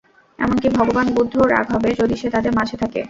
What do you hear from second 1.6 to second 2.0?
হবে,